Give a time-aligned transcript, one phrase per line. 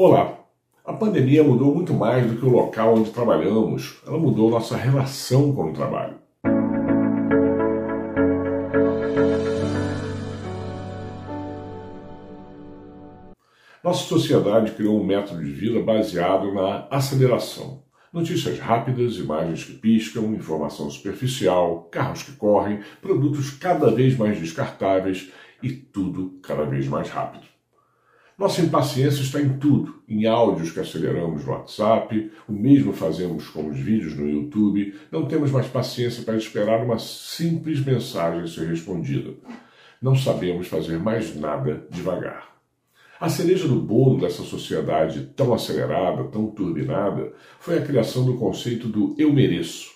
[0.00, 0.38] Olá!
[0.84, 5.52] A pandemia mudou muito mais do que o local onde trabalhamos, ela mudou nossa relação
[5.52, 6.14] com o trabalho.
[13.82, 17.82] Nossa sociedade criou um método de vida baseado na aceleração.
[18.12, 25.32] Notícias rápidas, imagens que piscam, informação superficial, carros que correm, produtos cada vez mais descartáveis
[25.60, 27.47] e tudo cada vez mais rápido.
[28.38, 33.66] Nossa impaciência está em tudo, em áudios que aceleramos no WhatsApp, o mesmo fazemos com
[33.66, 39.34] os vídeos no YouTube, não temos mais paciência para esperar uma simples mensagem ser respondida.
[40.00, 42.56] Não sabemos fazer mais nada devagar.
[43.18, 48.86] A cereja do bolo dessa sociedade tão acelerada, tão turbinada, foi a criação do conceito
[48.86, 49.90] do eu mereço.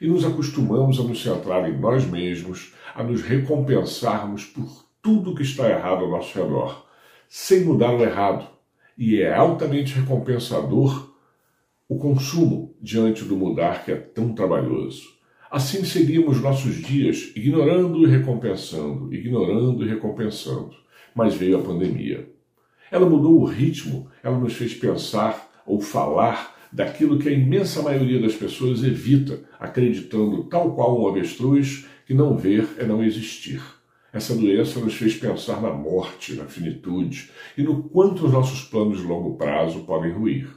[0.00, 5.42] E nos acostumamos a nos centrar em nós mesmos, a nos recompensarmos por tudo que
[5.42, 6.86] está errado ao nosso redor
[7.28, 8.48] sem mudar o errado.
[8.96, 11.14] E é altamente recompensador
[11.88, 15.02] o consumo diante do mudar que é tão trabalhoso.
[15.50, 20.74] Assim seguimos nossos dias, ignorando e recompensando, ignorando e recompensando.
[21.14, 22.28] Mas veio a pandemia.
[22.90, 28.20] Ela mudou o ritmo, ela nos fez pensar ou falar daquilo que a imensa maioria
[28.20, 33.62] das pessoas evita, acreditando, tal qual um avestruz, que não ver é não existir.
[34.12, 39.00] Essa doença nos fez pensar na morte, na finitude e no quanto os nossos planos
[39.00, 40.48] de longo prazo podem ruir.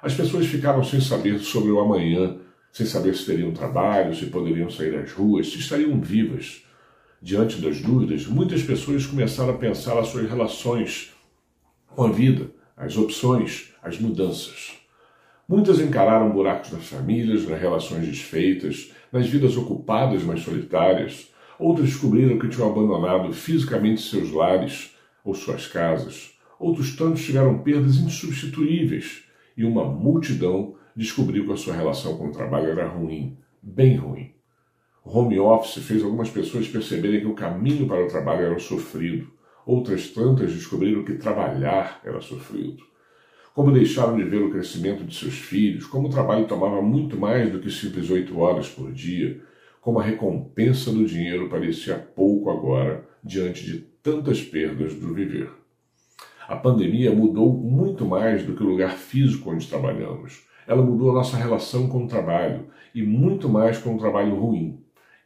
[0.00, 2.38] As pessoas ficaram sem saber sobre o amanhã,
[2.70, 6.62] sem saber se teriam trabalho, se poderiam sair às ruas, se estariam vivas.
[7.20, 11.12] Diante das dúvidas, muitas pessoas começaram a pensar as suas relações
[11.88, 14.74] com a vida, as opções, as mudanças.
[15.48, 22.38] Muitas encararam buracos nas famílias, nas relações desfeitas, nas vidas ocupadas, mas solitárias Outros descobriram
[22.38, 26.32] que tinham abandonado fisicamente seus lares ou suas casas.
[26.58, 29.24] Outros tantos tiveram perdas insubstituíveis.
[29.56, 34.32] E uma multidão descobriu que a sua relação com o trabalho era ruim, bem ruim.
[35.04, 39.26] Home office fez algumas pessoas perceberem que o caminho para o trabalho era sofrido.
[39.66, 42.82] Outras tantas descobriram que trabalhar era sofrido.
[43.54, 47.50] Como deixaram de ver o crescimento de seus filhos, como o trabalho tomava muito mais
[47.50, 49.40] do que simples oito horas por dia,
[49.88, 55.50] como a recompensa do dinheiro parecia pouco agora diante de tantas perdas do viver.
[56.46, 60.46] A pandemia mudou muito mais do que o lugar físico onde trabalhamos.
[60.66, 64.78] Ela mudou a nossa relação com o trabalho e muito mais com o trabalho ruim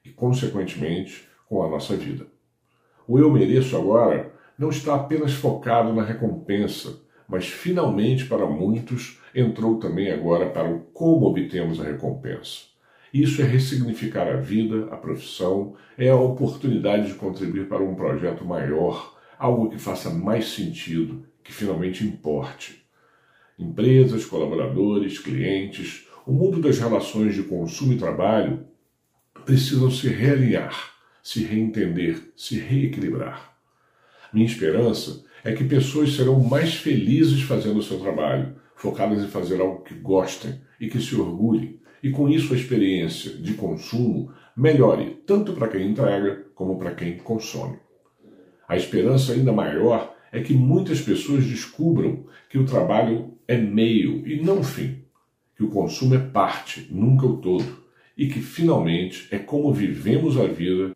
[0.05, 2.25] e, consequentemente, com a nossa vida.
[3.09, 9.81] O eu mereço agora não está apenas focado na recompensa, mas finalmente para muitos entrou
[9.81, 12.72] também agora para o como obtemos a recompensa.
[13.13, 18.43] Isso é ressignificar a vida, a profissão, é a oportunidade de contribuir para um projeto
[18.43, 22.83] maior, algo que faça mais sentido, que finalmente importe.
[23.59, 28.65] Empresas, colaboradores, clientes, o mundo das relações de consumo e trabalho
[29.45, 30.93] precisam se realinhar,
[31.23, 33.59] se reentender, se reequilibrar.
[34.33, 39.61] Minha esperança é que pessoas serão mais felizes fazendo o seu trabalho, focadas em fazer
[39.61, 45.23] algo que gostem e que se orgulhem, e com isso a experiência de consumo melhore
[45.27, 47.79] tanto para quem entrega como para quem consome.
[48.69, 54.43] A esperança ainda maior é que muitas pessoas descubram que o trabalho é meio e
[54.43, 55.05] não fim,
[55.57, 57.83] que o consumo é parte, nunca o todo,
[58.17, 60.93] e que finalmente é como vivemos a vida.